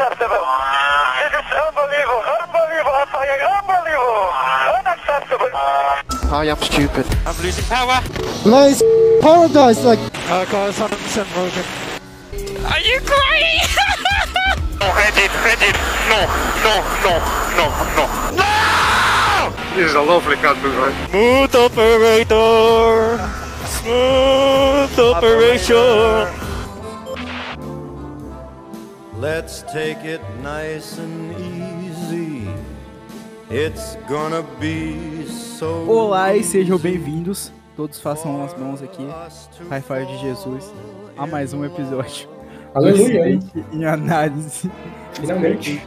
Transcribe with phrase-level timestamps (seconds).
[0.00, 0.40] Unacceptable.
[1.20, 2.24] This is unbelievable.
[2.40, 2.96] Unbelievable.
[2.96, 4.32] I'm saying unbelievable.
[4.80, 5.52] Unacceptable.
[6.32, 7.04] I am stupid.
[7.26, 8.00] I'm losing power.
[8.48, 8.80] Nice
[9.20, 9.98] paradise, like
[10.32, 11.64] Uh, guys, 100% broken.
[12.64, 13.60] Are you crying?
[14.80, 15.76] No, edit, edit.
[16.08, 16.24] No,
[16.64, 16.74] no,
[17.04, 17.14] no,
[17.60, 18.04] no, no.
[18.40, 19.52] No!
[19.76, 20.96] This is a lovely country, right?
[21.10, 23.20] Smooth operator.
[23.66, 26.29] Smooth operation.
[29.20, 32.48] Let's take it nice and easy.
[33.50, 35.84] It's gonna be so.
[35.86, 37.52] Olá e sejam bem-vindos.
[37.76, 39.06] Todos façam as mãos aqui.
[39.68, 40.72] High five de Jesus.
[41.18, 42.28] A mais um episódio.
[42.72, 43.38] Aleluia,
[43.72, 44.70] Em análise.
[45.12, 45.82] Finalmente.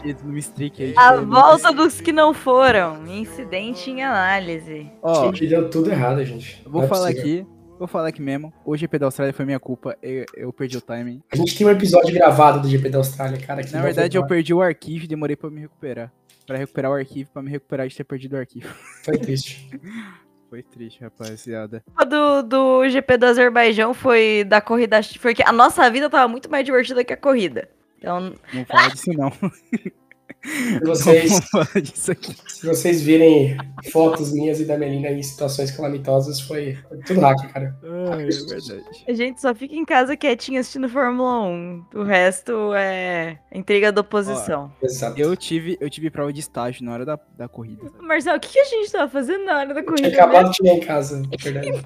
[0.98, 3.08] A volta dos que não foram.
[3.08, 4.92] Incidente em análise.
[5.02, 6.62] Ó, Gente, deu tudo errado, gente.
[6.66, 7.42] eu vou é falar possível.
[7.44, 7.53] aqui.
[7.84, 8.54] Vou falar aqui mesmo.
[8.64, 9.98] O GP da Austrália foi minha culpa.
[10.02, 11.22] Eu, eu perdi o timing.
[11.30, 13.62] A gente tem um episódio gravado do GP da Austrália, cara.
[13.62, 16.10] Que Na verdade, eu perdi o arquivo e demorei pra me recuperar.
[16.48, 18.74] Pra recuperar o arquivo, pra me recuperar de ter perdido o arquivo.
[19.04, 19.70] Foi triste.
[20.50, 21.84] Foi triste, rapaziada.
[21.94, 25.02] A do, do GP do Azerbaijão foi da corrida.
[25.20, 27.68] Porque a nossa vida tava muito mais divertida que a corrida.
[27.98, 29.30] Então, Não fala disso, não.
[30.44, 31.40] Se vocês,
[31.82, 32.36] disso aqui.
[32.48, 33.58] se vocês virem
[33.92, 37.74] fotos minhas e da Melina em situações calamitosas, foi, foi tudo hack, cara.
[38.12, 38.84] Ai, é verdade.
[39.08, 41.86] a gente só fica em casa quietinho assistindo Fórmula 1.
[41.96, 44.70] O resto é intriga da oposição.
[44.82, 45.20] Exato.
[45.20, 47.90] Eu tive, eu tive prova de estágio na hora da, da corrida.
[48.02, 50.10] Marcelo, o que, que a gente tava fazendo na hora da Eu corrida?
[50.10, 51.86] tinha acabado de chegar em casa, é verdade.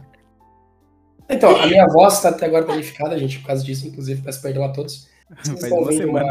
[1.29, 4.63] Então, a minha voz tá até agora danificada, gente, por causa disso, inclusive, peço perdão
[4.63, 5.07] a todos.
[5.43, 6.23] Vocês estão vendo uma...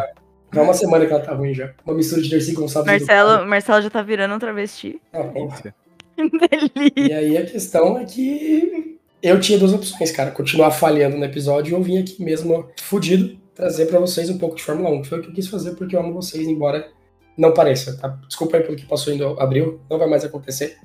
[0.53, 1.73] Já é uma semana que ela tá ruim já.
[1.85, 5.01] Uma mistura de Dercy Gonçalves e Marcelo, Marcelo já tá virando um travesti.
[5.13, 5.55] Ah, porra.
[5.55, 5.75] Isso.
[6.17, 6.93] Delícia.
[6.97, 10.31] E aí a questão é que eu tinha duas opções, cara.
[10.31, 14.63] Continuar falhando no episódio ou vim aqui mesmo fudido trazer pra vocês um pouco de
[14.63, 15.03] Fórmula 1.
[15.03, 16.89] que Foi o que eu quis fazer porque eu amo vocês, embora
[17.37, 18.09] não pareça, tá?
[18.27, 20.79] Desculpa aí pelo que passou em abril, não vai mais acontecer.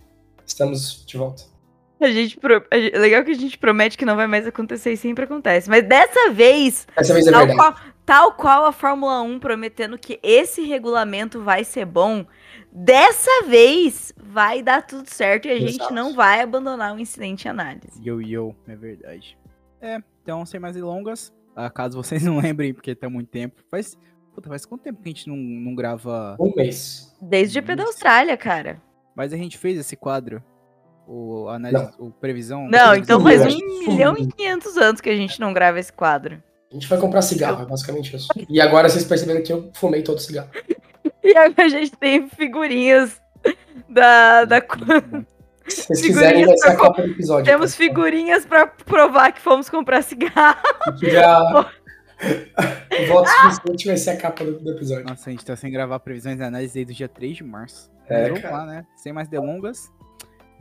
[0.45, 1.43] Estamos de volta.
[2.01, 2.65] A gente pro...
[2.71, 5.69] a gente- Legal que a gente promete que não vai mais acontecer e sempre acontece.
[5.69, 7.57] Mas dessa vez, Dessa vez é tal verdade.
[7.59, 7.75] qual,
[8.05, 12.25] tal qual a Fórmula 1 prometendo que esse regulamento vai ser bom,
[12.71, 15.93] dessa vez vai dar tudo certo e a gente Exato.
[15.93, 18.01] não vai abandonar o incidente análise.
[18.03, 19.37] Yo, yo, é verdade.
[19.79, 23.97] É, então, sem mais delongas, ah, caso vocês não lembrem, porque tá muito tempo, faz.
[24.33, 26.37] Puta, faz quanto tempo que a gente não, não grava.
[26.39, 27.13] Um mês.
[27.21, 27.83] Desde o GP da.
[27.83, 28.81] Austrália, cara.
[29.13, 30.41] Mas a gente fez esse quadro?
[31.07, 32.67] O análise, o previsão?
[32.69, 36.41] Não, então faz um milhão e quinhentos anos que a gente não grava esse quadro.
[36.69, 38.27] A gente vai comprar cigarro, é basicamente isso.
[38.49, 40.49] E agora vocês perceberam que eu fumei todo o cigarro.
[41.23, 43.21] E agora a gente tem figurinhas
[43.87, 44.59] da, da.
[45.67, 47.45] Se vocês quiserem, vai ser a capa do episódio.
[47.45, 47.77] Temos tá?
[47.77, 50.57] figurinhas pra provar que fomos comprar cigarro.
[50.97, 51.71] Já...
[52.23, 55.05] O voto suficiente vai ser a capa do, do episódio.
[55.05, 57.91] Nossa, a gente tá sem gravar previsões e análise desde o dia 3 de março.
[58.07, 58.57] É, Mas vamos cara.
[58.57, 58.85] lá, né?
[58.95, 59.91] Sem mais delongas.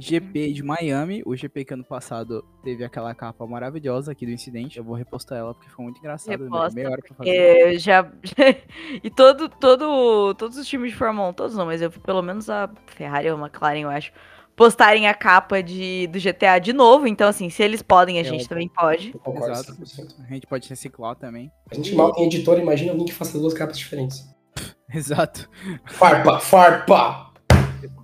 [0.01, 4.79] GP de Miami, o GP que ano passado teve aquela capa maravilhosa aqui do incidente.
[4.79, 6.39] Eu vou repostar ela porque foi muito engraçado.
[6.39, 7.31] demorei Reposta, meia hora pra fazer.
[7.31, 8.11] É, já,
[9.03, 12.23] e todo, todo, todos os times de Fórmula 1, todos não, mas eu vi pelo
[12.23, 14.13] menos a Ferrari ou a McLaren, eu acho,
[14.57, 17.07] postarem a capa de, do GTA de novo.
[17.07, 19.13] Então, assim, se eles podem, a É, gente eu- também pode.
[19.13, 19.73] Concordo Exato.
[19.73, 20.25] 100%.
[20.29, 21.51] A gente pode reciclar também.
[21.71, 24.23] A gente mal tem editor, imagina alguém que faça duas capas diferentes.
[24.93, 25.49] Exato.
[25.87, 27.30] Farpa, farpa!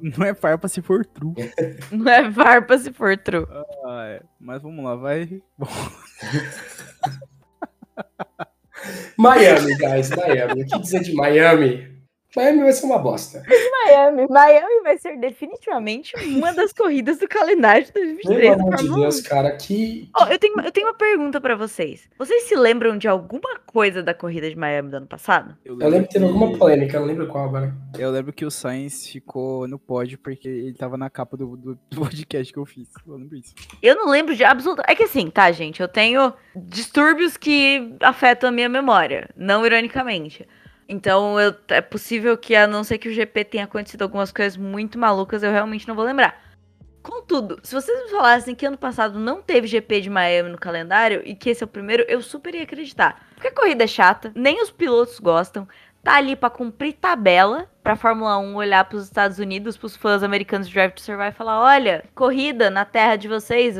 [0.00, 1.34] Não é farpa se for true.
[1.92, 3.47] Não é farpa se for true.
[3.84, 4.22] Ah, é.
[4.41, 5.42] Mas vamos lá, vai.
[9.19, 10.62] Miami, guys, Miami.
[10.62, 11.96] O que dizer de Miami?
[12.37, 13.43] Miami vai ser uma bosta.
[13.87, 18.77] Miami, Miami vai ser definitivamente uma das corridas do calendário de Pelo 2023 do amor
[18.77, 19.01] de Fórmula 1.
[19.01, 20.11] Deus, cara, que.
[20.15, 22.09] Ó, eu, tenho, eu tenho uma pergunta pra vocês.
[22.19, 25.57] Vocês se lembram de alguma coisa da corrida de Miami do ano passado?
[25.65, 27.75] Eu lembro que teve alguma polêmica, eu não lembro qual agora.
[27.99, 31.79] Eu lembro que o Sainz ficou no pódio porque ele tava na capa do, do
[31.97, 32.89] do podcast que eu fiz.
[33.07, 33.55] Eu lembro isso.
[33.83, 34.93] Eu não lembro de absolutamente.
[34.93, 35.81] É que assim, tá, gente?
[35.81, 40.47] Eu tenho distúrbios que afetam a minha memória, não ironicamente.
[40.88, 44.56] Então, eu- é possível que, a não ser que o GP tenha acontecido algumas coisas
[44.56, 46.41] muito malucas, eu realmente não vou lembrar.
[47.03, 51.23] Contudo, se vocês me falassem que ano passado não teve GP de Miami no calendário
[51.25, 53.25] e que esse é o primeiro, eu super ia acreditar.
[53.35, 55.69] Porque a corrida é chata, nem os pilotos gostam,
[56.03, 60.67] tá ali pra cumprir tabela, pra Fórmula 1 olhar pros Estados Unidos, pros fãs americanos
[60.67, 63.77] de Drive to Survive e falar: olha, corrida na terra de vocês,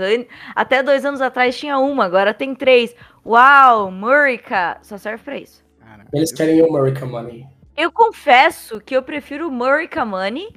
[0.55, 2.94] até dois anos atrás tinha uma, agora tem três.
[3.25, 4.79] Uau, Murica!
[4.82, 5.65] Só serve pra isso.
[5.96, 7.46] Cara, Eles eu- querem o America Money.
[7.76, 10.48] Eu confesso que eu prefiro o Murica Money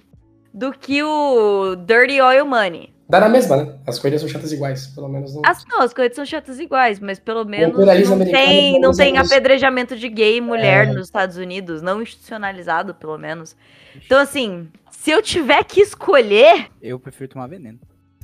[0.53, 2.93] do que o Dirty Oil Money.
[3.09, 3.75] Dá na mesma, né?
[3.87, 5.41] As corridas são chatas iguais, pelo menos não.
[5.43, 9.97] As, não, as corridas são chatas iguais, mas pelo menos não tem, não tem apedrejamento
[9.97, 10.91] de gay e mulher É.
[10.93, 13.55] nos Estados Unidos, não institucionalizado, pelo menos.
[13.95, 17.79] Então, assim, se eu tiver que escolher, Eu prefiro tomar veneno.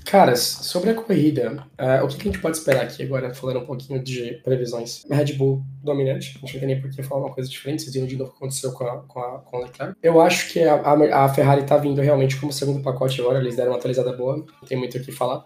[0.06, 3.62] Caras, sobre a corrida, ah, o que, que a gente pode esperar aqui agora, falando
[3.62, 5.04] um pouquinho de previsões?
[5.10, 7.94] Red Bull dominante, a gente não tem nem por que falar uma coisa diferente, vocês
[7.94, 9.96] viram de novo o que aconteceu com a, com a, com Leclerc.
[10.04, 13.72] Eu acho que a, a, Ferrari tá vindo realmente como segundo pacote agora, eles deram
[13.72, 15.44] uma atualizada boa, não tem muito o que falar.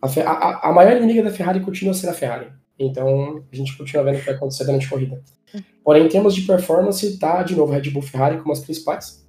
[0.00, 2.46] A, a, a- maior inimiga da Ferrari continua sendo a Ferrari,
[2.78, 5.20] então a gente continua vendo o que vai acontecer durante a corrida.
[5.84, 9.26] Porém, em termos de performance, tá de novo Red Bull Ferrari como as principais.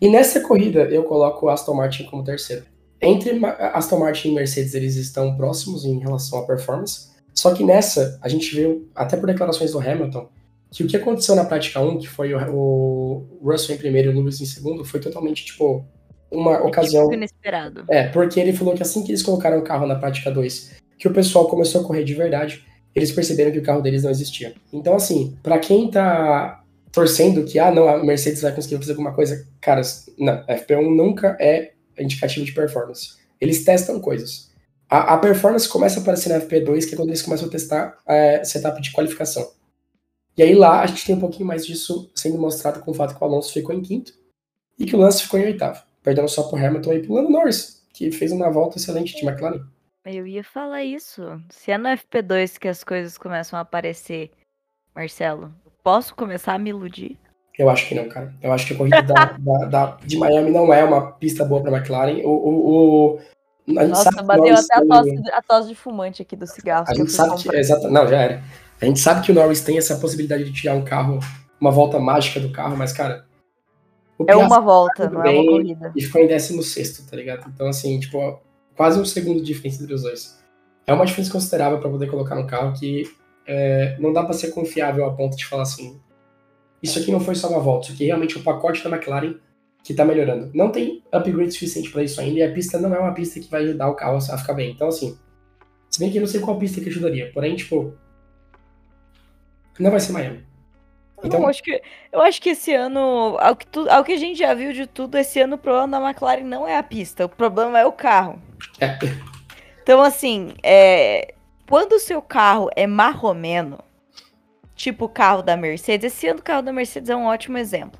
[0.00, 2.64] E nessa corrida eu coloco o Aston Martin como terceiro.
[3.00, 7.08] Entre Aston Martin e Mercedes, eles estão próximos em relação à performance.
[7.34, 10.28] Só que nessa, a gente viu, até por declarações do Hamilton,
[10.70, 14.18] que o que aconteceu na prática 1, que foi o, Russell em primeiro e o
[14.18, 15.84] Lewis em segundo, foi totalmente, tipo,
[16.30, 17.04] uma ocasião.
[17.04, 17.84] tipo, inesperado.
[17.88, 21.06] É, porque ele falou que assim que eles colocaram o carro na prática 2, que
[21.06, 22.64] o pessoal começou a correr de verdade,
[22.94, 24.54] eles perceberam que o carro deles não existia.
[24.72, 29.12] Então, assim, pra quem tá torcendo que, ah, não, a Mercedes vai conseguir fazer alguma
[29.12, 33.16] coisa, caras, não, FP1 nunca é indicativo de performance.
[33.40, 34.50] Eles testam coisas.
[34.88, 37.98] A, a performance começa a aparecer na FP2, que é quando eles começam a testar
[38.06, 39.50] é, setup de qualificação.
[40.36, 43.16] E aí lá a gente tem um pouquinho mais disso sendo mostrado com o fato
[43.16, 44.12] que o Alonso ficou em quinto
[44.78, 47.82] e que o Lance ficou em oitavo, perdendo só pro Hamilton e pro Lando Norris,
[47.92, 49.64] que fez uma volta excelente de McLaren.
[50.04, 51.22] Eu ia falar isso.
[51.50, 54.30] Se é no FP2 que as coisas começam a aparecer,
[54.94, 55.52] Marcelo,
[55.82, 57.18] posso começar a me iludir?
[57.58, 58.34] Eu acho que não, cara.
[58.42, 61.62] Eu acho que a corrida da, da- da- de Miami não é uma pista boa
[61.62, 62.20] pra McLaren.
[62.24, 63.18] O, o, o-
[63.78, 66.46] a gente Nossa, sabe bateu até a tem- tosse, a tosse de fumante aqui do
[66.46, 66.84] cigarro.
[66.88, 67.56] A gente sabe que.
[67.56, 68.42] Exato, não, já era.
[68.80, 71.18] A gente sabe que o Norris tem essa possibilidade de tirar um carro,
[71.60, 73.24] uma volta mágica do carro, mas, cara.
[74.26, 75.92] É uma volta, tudo não é uma corrida.
[75.96, 77.50] E ficou em 16, tá ligado?
[77.54, 78.38] Então, assim, tipo,
[78.76, 80.38] quase um segundo de diferença entre os dois.
[80.86, 83.04] É uma diferença considerável pra poder colocar no carro que
[83.46, 86.00] é, não dá pra ser confiável a ponto de falar assim.
[86.86, 89.34] Isso aqui não foi só uma volta, isso aqui realmente é o pacote da McLaren
[89.82, 90.50] que tá melhorando.
[90.54, 93.48] Não tem upgrade suficiente pra isso ainda e a pista não é uma pista que
[93.50, 94.72] vai ajudar o carro a ficar bem.
[94.72, 95.16] Então, assim,
[95.90, 97.94] se bem que eu não sei qual pista que ajudaria, porém, tipo,
[99.78, 100.44] não vai ser Miami.
[101.24, 104.16] Então, eu, acho que, eu acho que esse ano, ao que, tu- ao que a
[104.18, 107.24] gente já viu de tudo, esse ano o problema da McLaren não é a pista,
[107.24, 108.40] o problema é o carro.
[108.80, 108.98] é,
[109.82, 111.34] Então, assim, é,
[111.68, 113.78] quando o seu carro é marromeno,
[114.76, 117.98] tipo o carro da Mercedes, esse ano o carro da Mercedes é um ótimo exemplo.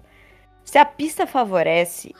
[0.62, 2.14] Se a pista favorece,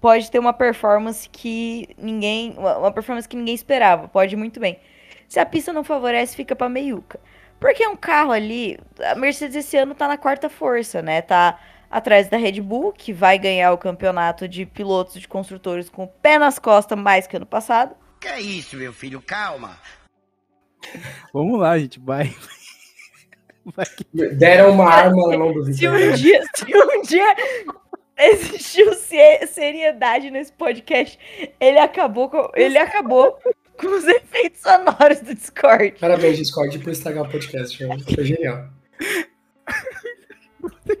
[0.00, 4.80] pode ter uma performance que ninguém, uma performance que ninguém esperava, pode ir muito bem.
[5.28, 7.20] Se a pista não favorece, fica pra meiuca.
[7.60, 11.22] Porque é um carro ali, a Mercedes esse ano tá na quarta força, né?
[11.22, 11.60] Tá
[11.90, 16.08] atrás da Red Bull, que vai ganhar o campeonato de pilotos de construtores com o
[16.08, 17.94] pé nas costas mais que ano passado.
[18.20, 19.20] Que é isso, meu filho?
[19.20, 19.78] Calma.
[21.32, 22.34] Vamos lá, gente, vai.
[24.34, 25.94] Deram uma arma na mão do Se Vitor.
[25.94, 27.36] um dia, se um dia
[28.18, 31.18] existiu se- seriedade nesse podcast,
[31.60, 33.38] ele acabou com, ele acabou
[33.78, 35.92] com os efeitos sonoros do Discord.
[35.98, 37.76] Parabéns, Discord, por estragar o podcast.
[38.14, 38.68] Foi genial.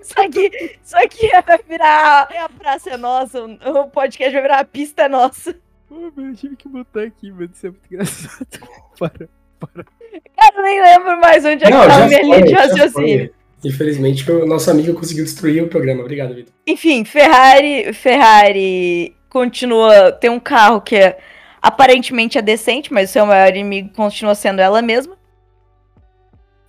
[0.00, 4.64] Isso aqui, isso aqui vai virar a praça é nossa, o podcast vai virar a
[4.64, 5.54] pista é nossa.
[5.88, 7.50] Pô, meu, eu tive que botar aqui, mano.
[7.52, 8.46] Isso é muito engraçado.
[8.98, 9.28] Para.
[9.68, 13.34] Cara, eu nem lembro mais onde é que tá a minha linha de raciocínio.
[13.64, 16.00] Infelizmente, o nosso amigo conseguiu destruir o programa.
[16.00, 16.52] Obrigado, Vitor.
[16.66, 20.10] Enfim, Ferrari, Ferrari continua.
[20.12, 21.18] Tem um carro que é,
[21.60, 25.16] aparentemente é decente, mas o seu maior inimigo continua sendo ela mesma.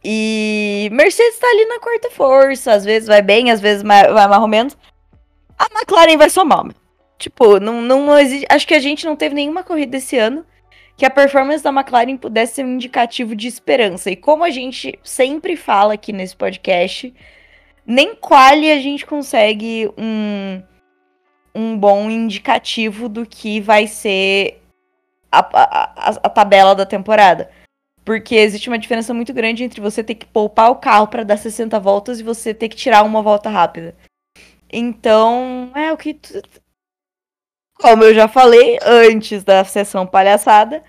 [0.04, 4.42] E Mercedes tá ali na quarta força, às vezes vai bem, às vezes vai mais
[4.42, 4.78] ou menos.
[5.58, 6.68] A McLaren vai só mal.
[7.18, 8.46] Tipo, não, não, não existe.
[8.50, 10.46] Acho que a gente não teve nenhuma corrida esse ano
[10.96, 14.12] que a performance da McLaren pudesse ser um indicativo de esperança.
[14.12, 17.14] E como a gente sempre fala aqui nesse podcast,
[17.86, 20.62] nem quali a gente consegue um,
[21.56, 24.62] um bom indicativo do que vai ser
[25.32, 27.50] a, a, a- tabela da temporada.
[28.06, 31.38] Porque existe uma diferença muito grande entre você ter que poupar o carro para dar
[31.38, 33.96] 60 voltas e você ter que tirar uma volta rápida.
[34.72, 36.20] Então, é o que.
[37.84, 40.82] Como eu já falei antes da sessão palhaçada,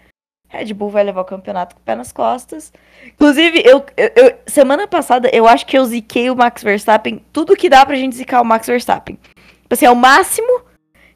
[0.49, 2.73] Red Bull vai levar o campeonato com o pé nas costas.
[3.05, 7.21] Inclusive, eu, eu- eu- semana passada, eu acho que eu ziquei o Max Verstappen.
[7.33, 9.19] Tudo que dá pra gente zicar o Max Verstappen.
[9.63, 10.63] Tipo assim, é o máximo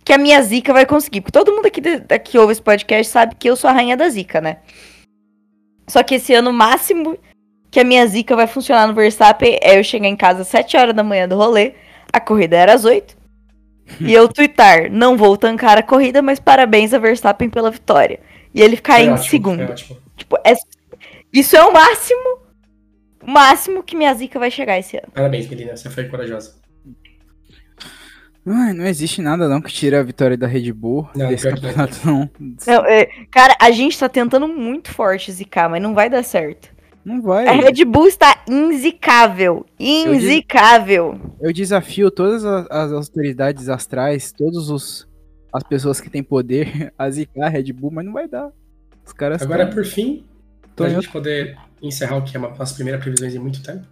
[0.04, 1.20] que a minha zica vai conseguir.
[1.20, 1.80] Porque todo mundo aqui
[2.24, 4.56] que ouve esse podcast sabe que eu sou a rainha da zica, né?
[5.86, 7.16] Só que esse ano, o máximo
[7.70, 10.76] que a minha zica vai funcionar no Verstappen é eu chegar em casa às 7
[10.76, 11.74] horas da manhã do rolê.
[12.12, 13.16] A corrida era às 8.
[14.00, 18.20] E eu twittar, não vou tancar a corrida, mas parabéns a Verstappen pela vitória.
[18.54, 19.74] e ele ficar Foi em ótimo, segundo.
[20.16, 20.54] Tipo, é-
[21.32, 22.38] isso é o máximo,
[23.22, 25.08] o máximo que minha zica vai chegar esse ano.
[25.14, 25.76] Parabéns, menina.
[25.76, 26.56] Você foi corajosa.
[28.46, 31.98] Ai, não existe nada não que tire a vitória da Red Bull Não, desse campeonato,
[32.06, 32.30] não.
[32.66, 36.70] Não, é, cara, a gente tá tentando muito forte zicar, mas não vai dar certo.
[37.08, 37.46] Não vai.
[37.48, 39.64] A Red Bull está inzicável.
[39.78, 41.18] Inzicável.
[41.40, 45.08] Eu desafio todas a- as autoridades astrais, todas os,
[45.52, 48.50] as pessoas que têm poder a zicar a Red Bull, mas não vai dar.
[49.06, 50.26] Os caras Agora, por fim,
[50.76, 53.86] pra em gente poder encerrar o que é uma das primeiras previsões em muito tempo.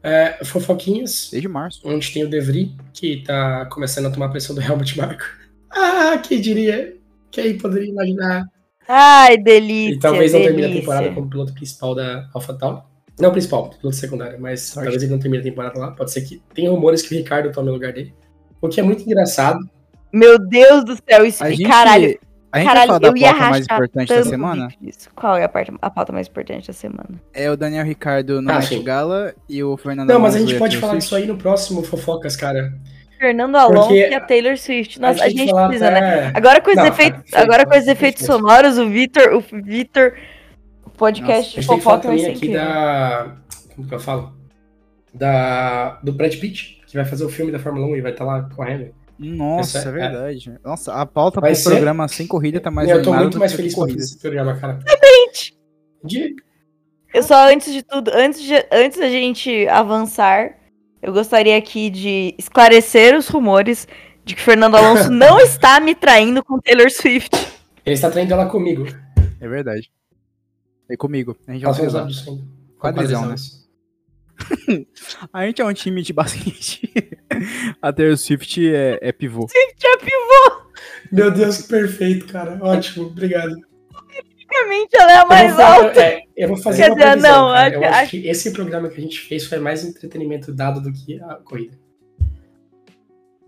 [0.00, 1.80] É, fofoquinhas, desde março.
[1.84, 5.24] onde tem o De Vries, que tá começando a tomar pressão do Helmut Marko.
[5.70, 6.96] Ah, quem diria?
[7.30, 8.46] Quem poderia imaginar?
[8.88, 9.94] Ai, delícia.
[9.94, 12.82] E talvez não termine a temporada como piloto principal da AlphaTauri.
[13.20, 14.84] Não principal, piloto secundário, mas Sorte.
[14.86, 15.90] talvez ele não termine a temporada lá.
[15.90, 18.14] Pode ser que tem rumores que o Ricardo tome o lugar dele.
[18.60, 19.58] O que é muito engraçado.
[20.12, 21.42] Meu Deus do céu, isso.
[21.44, 22.18] A gente, Caralho,
[22.50, 24.68] a gente caralho, vai falar da pauta mais importante da semana?
[24.80, 25.10] disso.
[25.14, 27.20] Qual é a, parte, a pauta mais importante da semana?
[27.34, 28.60] É o Daniel Ricardo no Ah.
[28.82, 32.36] Gala e o Fernando Não, mas a gente pode falar disso aí no próximo Fofocas,
[32.36, 32.72] cara.
[33.18, 35.00] Fernando Alonso Porque e a Taylor Swift.
[35.00, 35.98] Nossa, a gente precisa, né?
[36.28, 40.14] até- Agora com os Não, efeitos, agora com os efeitos sonoros, o Vitor, o Vitor,
[40.84, 42.56] o podcast que falar fofoca vai ser aqui incrível.
[42.60, 43.36] da.
[43.74, 44.36] Como que eu falo?
[45.12, 48.24] Da, do Brad Pitt, que vai fazer o filme da Fórmula 1 e vai estar
[48.24, 48.94] lá correndo.
[49.18, 50.54] Nossa, é é- verdade.
[50.64, 53.52] Nossa, a pauta Vai pro ser- programa sem corrida tá mais eu tô muito mais
[53.52, 54.78] feliz com esse programa, cara.
[56.04, 56.36] De...
[57.12, 60.57] Eu só, antes de tudo, antes, de, antes da gente avançar,
[61.00, 63.86] eu gostaria aqui de esclarecer os rumores
[64.24, 67.34] de que Fernando Alonso não está me traindo com Taylor Swift.
[67.84, 68.86] Ele está traindo ela comigo.
[69.40, 69.90] É verdade.
[70.90, 71.36] É comigo.
[71.46, 72.08] A gente é um ainda.
[72.78, 73.34] Quadrizão, né?
[75.32, 76.92] A gente é um time de basquete.
[77.82, 79.46] A Taylor Swift é, é pivô.
[79.78, 80.62] Já pivô,
[81.10, 82.58] Meu Deus, que perfeito, cara.
[82.60, 83.67] Ótimo, obrigado.
[84.48, 86.00] Basicamente, ela é a Eu mais vou, fa- alta.
[86.02, 87.74] é, eu vou fazer Quer uma dizer, previsão, não, cara.
[87.74, 90.92] Eu acho- acho que esse programa que a gente fez foi mais entretenimento dado do
[90.92, 91.76] que a corrida.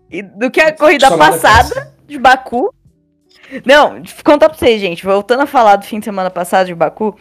[0.09, 2.73] E do que a corrida Somada passada de Baku.
[3.65, 5.03] Não, eu contar pra vocês, gente.
[5.05, 7.17] Voltando a falar do fim de semana passado de Baku.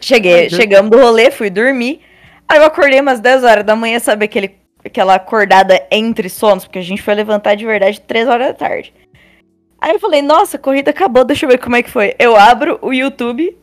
[0.00, 2.00] Cheguei, chegamos do rolê, fui dormir.
[2.48, 6.64] Aí eu acordei umas 10 horas da manhã, sabe aquele, aquela acordada entre sonos?
[6.64, 8.92] Porque a gente foi levantar de verdade 3 horas da tarde.
[9.82, 12.14] Aí eu falei, nossa, a corrida acabou, deixa eu ver como é que foi.
[12.16, 13.58] Eu abro o YouTube.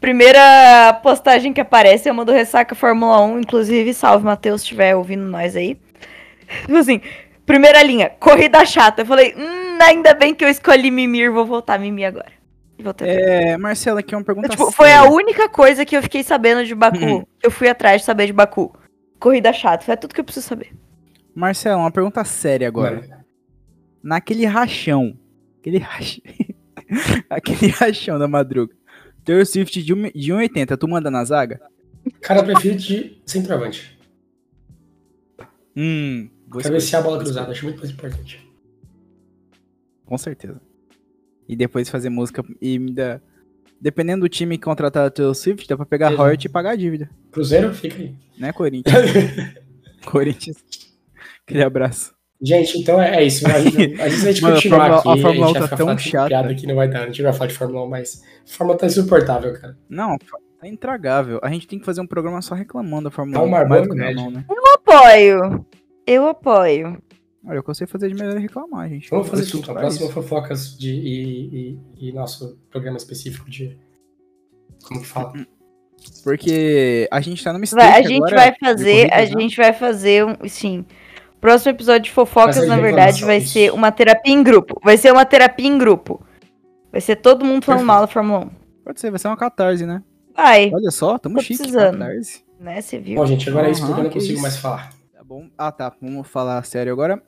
[0.00, 3.38] Primeira postagem que aparece é uma do Ressaca Fórmula 1.
[3.38, 5.80] Inclusive, salve, Matheus, se estiver ouvindo nós aí.
[6.62, 7.00] Tipo assim,
[7.46, 9.02] primeira linha, corrida chata.
[9.02, 12.32] Eu falei, hum, ainda bem que eu escolhi mimir, vou voltar a mimir agora.
[13.02, 16.64] É, Marcela, aqui é uma pergunta Tipo, foi a única coisa que eu fiquei sabendo
[16.64, 16.98] de Baku.
[16.98, 17.24] Uhum.
[17.40, 18.74] Eu fui atrás de saber de Baku.
[19.20, 20.72] Corrida chata, foi tudo que eu preciso saber.
[21.32, 23.24] Marcela, uma pergunta séria agora.
[24.02, 25.16] Naquele rachão.
[25.60, 26.22] Aquele rachão.
[27.30, 28.74] aquele rachão da madruga.
[29.24, 31.60] Taylor Swift de, um- de 1,80, tu manda na zaga?
[32.22, 33.98] Cara, eu prefiro de centroavante.
[35.76, 36.28] Hum,
[36.62, 38.46] Cabecear a bola cruzada, acho muito mais importante.
[40.06, 40.60] Com certeza.
[41.46, 43.20] E depois fazer música e me dá.
[43.80, 46.22] Dependendo do time que contratar a Taylor Swift, dá pra pegar Exato.
[46.22, 47.08] royalty e pagar a dívida.
[47.30, 48.14] Cruzeiro, fica aí.
[48.38, 48.96] Né, Corinthians?
[50.04, 50.56] Corinthians.
[51.46, 52.12] Aquele abraço.
[52.40, 53.46] Gente, então é, é isso.
[53.48, 55.08] A gente, a gente vai Mano, a continuar Fórmula- aqui.
[55.08, 56.28] a Fórmula gente 1 vai tá tão chata.
[56.28, 57.02] piada que não vai dar.
[57.02, 59.76] A gente vai falar de Fórmula 1, mas a Fórmula tá insuportável, cara.
[59.88, 60.16] Não,
[60.60, 61.40] tá intragável.
[61.42, 63.50] A gente tem que fazer um programa só reclamando da Fórmula Tá um 1.
[63.50, 64.14] Marlboro mais do que Med.
[64.16, 64.44] não, né?
[64.74, 65.66] Apoio.
[66.06, 67.02] Eu apoio.
[67.46, 69.10] Olha, o que eu sei fazer de melhor é reclamar, gente.
[69.10, 70.14] Vamos Eu fazer pra Próximo isso.
[70.14, 73.76] fofocas de, e, e, e nosso programa específico de.
[74.84, 75.32] Como que fala?
[76.22, 79.26] Porque a gente tá numa Vai- a gente agora vai fazer, a né?
[79.26, 80.84] gente vai fazer um, sim.
[81.40, 83.52] Próximo episódio de fofocas, na de verdade, vai isso.
[83.52, 84.80] ser uma terapia em grupo.
[84.82, 86.24] Vai ser uma terapia em grupo.
[86.90, 87.86] Vai ser todo mundo falando Perfeito.
[87.86, 88.50] mal da Fórmula 1.
[88.84, 90.02] Pode ser, vai ser uma catarse, né?
[90.34, 91.58] Vai, Olha só, tamo Tô chique.
[91.58, 91.98] precisando.
[91.98, 92.44] Catarse.
[92.58, 92.80] né?
[92.80, 93.16] Você viu?
[93.16, 94.42] Bom, gente, agora é isso porque eu não consigo isso.
[94.42, 94.90] mais falar.
[95.14, 95.48] Tá bom.
[95.56, 95.92] Ah, tá.
[96.00, 97.22] Vamos falar sério agora.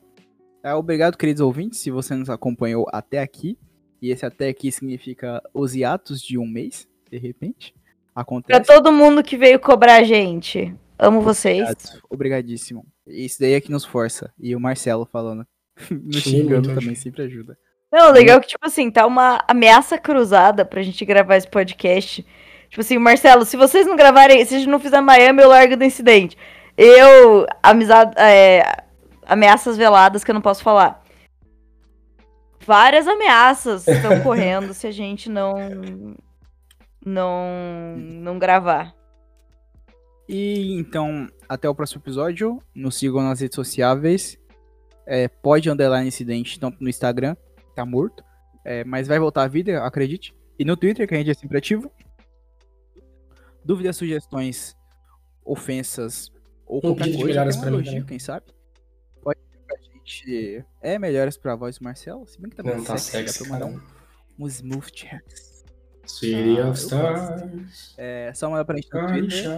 [0.63, 3.57] É, obrigado, queridos ouvintes, se você nos acompanhou até aqui.
[4.03, 7.75] E esse até aqui significa os hiatos de um mês, de repente.
[8.15, 8.63] Pra Acontece.
[8.67, 10.75] todo mundo que veio cobrar a gente.
[10.99, 11.61] Amo vocês.
[11.63, 12.03] Obrigado.
[12.11, 12.87] Obrigadíssimo.
[13.11, 14.33] Isso daí é que nos força.
[14.39, 15.47] E o Marcelo falando.
[15.91, 17.57] Me Sim, xingando muito também sempre ajuda.
[17.93, 22.25] Não, legal que, tipo assim, tá uma ameaça cruzada pra gente gravar esse podcast.
[22.69, 25.77] Tipo assim, Marcelo, se vocês não gravarem, se a gente não fizer Miami, eu largo
[25.77, 26.39] do incidente.
[26.77, 28.85] Eu, amizade, é,
[29.27, 31.03] ameaças veladas que eu não posso falar.
[32.65, 36.15] Várias ameaças estão correndo se a gente não
[37.05, 38.95] não não gravar.
[40.33, 42.63] E então, até o próximo episódio.
[42.73, 44.39] Nos sigam nas redes sociáveis.
[45.05, 47.35] É, pode underline incidente, tanto no Instagram,
[47.75, 48.23] tá morto.
[48.65, 50.33] É, mas vai voltar à vida, acredite.
[50.57, 51.91] E no Twitter, que a gente é sempre ativo.
[53.65, 54.77] Dúvidas, sugestões,
[55.45, 56.31] ofensas
[56.65, 58.07] ou qualquer coisa, melhoras um pra mim elogio, também.
[58.07, 58.47] quem sabe.
[59.21, 60.65] Pode ser pra gente.
[60.81, 62.25] É melhores pra voz do Marcelo.
[62.29, 63.85] Se bem que tá Não muito tá sexy, dá sexy, pra mandar cara.
[64.39, 65.50] um, um smooth checks.
[66.19, 67.95] City Ah, of Stars.
[67.99, 69.49] É só mandar pra gente no Twitter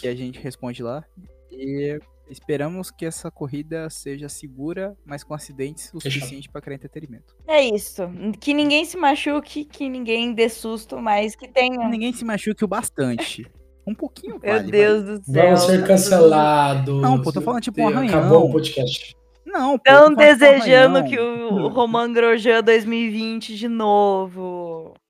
[0.00, 1.04] que a gente responde lá.
[1.50, 1.98] E
[2.30, 7.34] esperamos que essa corrida seja segura, mas com acidentes o suficiente pra criar entretenimento.
[7.46, 8.02] É isso.
[8.40, 11.86] Que ninguém se machuque, que ninguém dê susto, mas que tenha.
[11.88, 13.46] Ninguém se machuque o bastante.
[13.84, 15.42] Um pouquinho Meu vale, Deus do céu.
[15.44, 17.02] Vamos ser cancelados.
[17.02, 18.44] Não, pô, tô falando tipo um Acabou arranhão.
[18.44, 19.16] o podcast.
[19.44, 19.52] vai.
[19.60, 21.10] Não, pô, Estão tipo desejando arranhão.
[21.10, 24.61] que o, o Roman Grosjean 2020 de novo.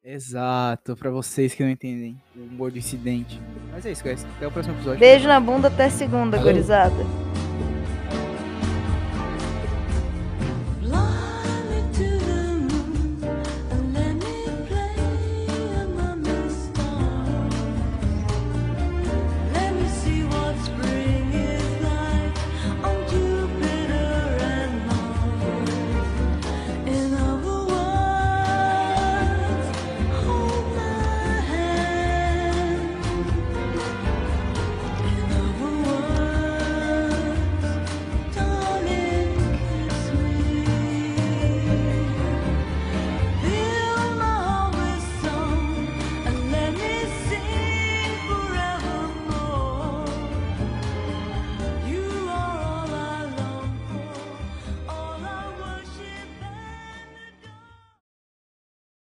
[0.05, 3.41] Exato, pra vocês que não entendem o humor do incidente.
[3.73, 4.25] Mas é isso, guys.
[4.37, 4.99] Até o próximo episódio.
[4.99, 6.53] Beijo na bunda até segunda, Valeu.
[6.53, 6.97] gorizada.